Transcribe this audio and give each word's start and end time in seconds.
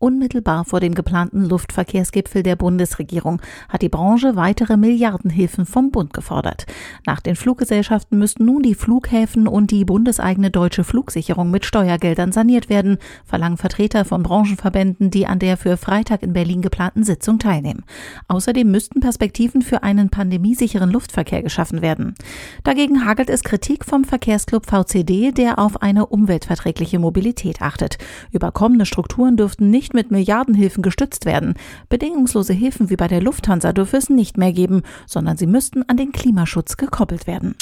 Unmittelbar 0.00 0.64
vor 0.64 0.78
dem 0.78 0.94
geplanten 0.94 1.44
Luftverkehrsgipfel 1.44 2.44
der 2.44 2.54
Bundesregierung 2.54 3.42
hat 3.68 3.82
die 3.82 3.88
Branche 3.88 4.36
weitere 4.36 4.76
Milliardenhilfen 4.76 5.66
vom 5.66 5.90
Bund 5.90 6.12
gefordert. 6.12 6.66
Nach 7.04 7.18
den 7.18 7.34
Fluggesellschaften 7.34 8.16
müssten 8.16 8.44
nun 8.44 8.62
die 8.62 8.76
Flughäfen 8.76 9.48
und 9.48 9.72
die 9.72 9.84
bundeseigene 9.84 10.52
deutsche 10.52 10.84
Flugsicherung 10.84 11.50
mit 11.50 11.66
Steuergeldern 11.66 12.30
saniert 12.30 12.68
werden, 12.68 12.98
verlangen 13.24 13.56
Vertreter 13.56 14.04
von 14.04 14.22
Branchenverbänden, 14.22 15.10
die 15.10 15.26
an 15.26 15.40
der 15.40 15.56
für 15.56 15.76
Freitag 15.76 16.22
in 16.22 16.32
Berlin 16.32 16.62
geplanten 16.62 17.02
Sitzung 17.02 17.40
teilnehmen. 17.40 17.84
Außerdem 18.28 18.70
müssten 18.70 19.00
Perspektiven 19.00 19.62
für 19.62 19.82
einen 19.82 20.10
pandemiesicheren 20.10 20.92
Luftverkehr 20.92 21.42
geschaffen 21.42 21.82
werden. 21.82 22.14
Dagegen 22.62 23.04
hagelt 23.04 23.30
es 23.30 23.42
Kritik 23.42 23.84
vom 23.84 24.04
Verkehrsclub 24.04 24.64
VCD, 24.64 25.32
der 25.32 25.58
auf 25.58 25.82
eine 25.82 26.06
umweltverträgliche 26.06 27.00
Mobilität 27.00 27.62
achtet. 27.62 27.98
Überkommene 28.30 28.86
Strukturen 28.86 29.36
dürften 29.36 29.70
nicht 29.70 29.87
mit 29.94 30.10
Milliardenhilfen 30.10 30.82
gestützt 30.82 31.24
werden. 31.24 31.54
Bedingungslose 31.88 32.52
Hilfen 32.52 32.90
wie 32.90 32.96
bei 32.96 33.08
der 33.08 33.22
Lufthansa 33.22 33.72
dürfe 33.72 33.96
es 33.96 34.10
nicht 34.10 34.38
mehr 34.38 34.52
geben, 34.52 34.82
sondern 35.06 35.36
sie 35.36 35.46
müssten 35.46 35.82
an 35.88 35.96
den 35.96 36.12
Klimaschutz 36.12 36.76
gekoppelt 36.76 37.26
werden. 37.26 37.54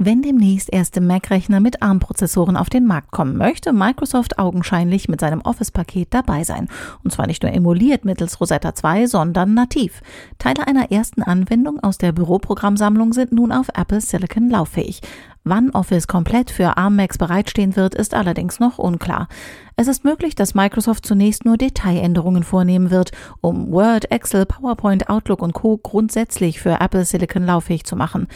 Wenn 0.00 0.22
demnächst 0.22 0.72
erste 0.72 1.00
Mac-Rechner 1.00 1.58
mit 1.58 1.82
ARM-Prozessoren 1.82 2.56
auf 2.56 2.70
den 2.70 2.86
Markt 2.86 3.10
kommen, 3.10 3.36
möchte 3.36 3.72
Microsoft 3.72 4.38
augenscheinlich 4.38 5.08
mit 5.08 5.20
seinem 5.20 5.40
Office-Paket 5.40 6.14
dabei 6.14 6.44
sein. 6.44 6.68
Und 7.02 7.10
zwar 7.10 7.26
nicht 7.26 7.42
nur 7.42 7.52
emuliert 7.52 8.04
mittels 8.04 8.40
Rosetta 8.40 8.76
2, 8.76 9.08
sondern 9.08 9.54
nativ. 9.54 10.00
Teile 10.38 10.68
einer 10.68 10.92
ersten 10.92 11.24
Anwendung 11.24 11.80
aus 11.80 11.98
der 11.98 12.12
Büroprogrammsammlung 12.12 13.12
sind 13.12 13.32
nun 13.32 13.50
auf 13.50 13.70
Apple 13.74 14.00
Silicon 14.00 14.48
lauffähig. 14.48 15.00
Wann 15.48 15.70
Office 15.70 16.06
komplett 16.06 16.50
für 16.50 16.76
ARM 16.76 16.96
Macs 16.96 17.16
bereitstehen 17.16 17.74
wird, 17.74 17.94
ist 17.94 18.12
allerdings 18.12 18.60
noch 18.60 18.76
unklar. 18.76 19.28
Es 19.76 19.88
ist 19.88 20.04
möglich, 20.04 20.34
dass 20.34 20.54
Microsoft 20.54 21.06
zunächst 21.06 21.46
nur 21.46 21.56
Detailänderungen 21.56 22.42
vornehmen 22.42 22.90
wird, 22.90 23.12
um 23.40 23.72
Word, 23.72 24.10
Excel, 24.10 24.44
PowerPoint, 24.44 25.08
Outlook 25.08 25.40
und 25.40 25.54
Co. 25.54 25.78
grundsätzlich 25.78 26.60
für 26.60 26.80
Apple 26.80 27.06
Silicon 27.06 27.46
lauffähig 27.46 27.84
zu 27.84 27.96
machen. 27.96 28.26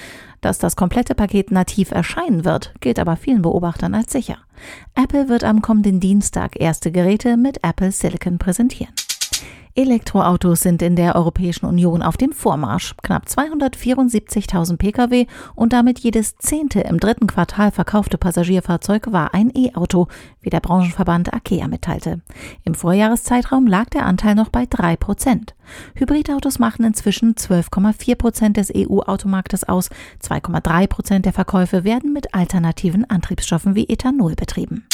Dass 0.40 0.58
das 0.58 0.74
komplette 0.74 1.14
Paket 1.14 1.50
nativ 1.50 1.90
erscheinen 1.90 2.46
wird, 2.46 2.72
gilt 2.80 2.98
aber 2.98 3.16
vielen 3.16 3.42
Beobachtern 3.42 3.94
als 3.94 4.10
sicher. 4.10 4.38
Apple 4.94 5.28
wird 5.28 5.44
am 5.44 5.60
kommenden 5.60 6.00
Dienstag 6.00 6.58
erste 6.58 6.90
Geräte 6.92 7.36
mit 7.36 7.58
Apple 7.62 7.92
Silicon 7.92 8.38
präsentieren. 8.38 8.94
Elektroautos 9.74 10.60
sind 10.60 10.82
in 10.82 10.96
der 10.96 11.16
Europäischen 11.16 11.64
Union 11.64 12.02
auf 12.02 12.18
dem 12.18 12.32
Vormarsch. 12.32 12.94
Knapp 13.02 13.24
274.000 13.24 14.76
Pkw 14.76 15.26
und 15.54 15.72
damit 15.72 15.98
jedes 16.00 16.36
zehnte 16.36 16.80
im 16.80 17.00
dritten 17.00 17.26
Quartal 17.26 17.70
verkaufte 17.70 18.18
Passagierfahrzeug 18.18 19.12
war 19.12 19.32
ein 19.32 19.50
E-Auto, 19.54 20.08
wie 20.42 20.50
der 20.50 20.60
Branchenverband 20.60 21.32
AKEA 21.32 21.68
mitteilte. 21.68 22.20
Im 22.64 22.74
Vorjahreszeitraum 22.74 23.66
lag 23.66 23.88
der 23.88 24.04
Anteil 24.04 24.34
noch 24.34 24.50
bei 24.50 24.66
drei 24.68 24.94
Prozent. 24.96 25.54
Hybridautos 25.94 26.58
machen 26.58 26.84
inzwischen 26.84 27.34
12,4 27.34 28.16
Prozent 28.16 28.56
des 28.58 28.70
EU-Automarktes 28.76 29.64
aus. 29.64 29.88
2,3 30.22 30.86
Prozent 30.86 31.24
der 31.24 31.32
Verkäufe 31.32 31.84
werden 31.84 32.12
mit 32.12 32.34
alternativen 32.34 33.08
Antriebsstoffen 33.08 33.74
wie 33.74 33.88
Ethanol 33.88 34.34
betrieben. 34.34 34.86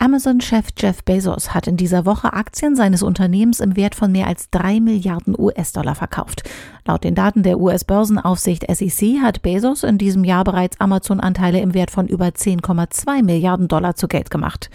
Amazon-Chef 0.00 0.68
Jeff 0.78 1.04
Bezos 1.04 1.52
hat 1.52 1.66
in 1.66 1.76
dieser 1.76 2.06
Woche 2.06 2.32
Aktien 2.32 2.74
seines 2.74 3.02
Unternehmens 3.02 3.60
im 3.60 3.76
Wert 3.76 3.94
von 3.94 4.10
mehr 4.10 4.28
als 4.28 4.48
drei 4.48 4.80
Milliarden 4.80 5.38
US-Dollar 5.38 5.94
verkauft. 5.94 6.42
Laut 6.86 7.04
den 7.04 7.14
Daten 7.14 7.42
der 7.42 7.60
US-Börsenaufsicht 7.60 8.64
SEC 8.66 9.20
hat 9.20 9.42
Bezos 9.42 9.82
in 9.82 9.98
diesem 9.98 10.24
Jahr 10.24 10.44
bereits 10.44 10.80
Amazon-Anteile 10.80 11.60
im 11.60 11.74
Wert 11.74 11.90
von 11.90 12.08
über 12.08 12.28
10,2 12.28 13.22
Milliarden 13.22 13.68
Dollar 13.68 13.94
zu 13.94 14.08
Geld 14.08 14.30
gemacht. 14.30 14.70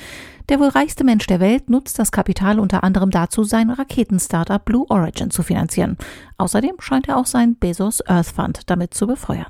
Der 0.48 0.60
wohl 0.60 0.68
reichste 0.68 1.04
Mensch 1.04 1.26
der 1.26 1.40
Welt 1.40 1.72
nutzt 1.72 1.98
das 1.98 2.12
Kapital 2.12 2.60
unter 2.60 2.84
anderem 2.84 3.10
dazu, 3.10 3.44
sein 3.44 3.72
Raketen-Startup 3.72 4.64
Blue 4.64 4.86
Origin 4.90 5.32
zu 5.32 5.42
finanzieren. 5.42 5.98
Außerdem 6.38 6.76
scheint 6.78 7.10
er 7.10 7.18
auch 7.18 7.26
sein 7.26 7.56
Bezos 7.56 8.08
Earth 8.08 8.28
Fund 8.28 8.60
damit 8.68 8.94
zu 8.94 9.08
befeuern. 9.08 9.48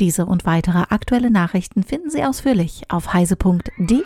Diese 0.00 0.24
und 0.24 0.46
weitere 0.46 0.84
aktuelle 0.88 1.30
Nachrichten 1.30 1.82
finden 1.82 2.08
Sie 2.08 2.24
ausführlich 2.24 2.84
auf 2.88 3.12
heise.de. 3.12 4.02